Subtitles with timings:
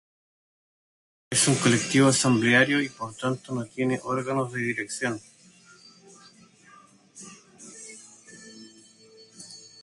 [1.29, 5.21] Es un colectivo asambleario y por tanto no tiene órganos de dirección.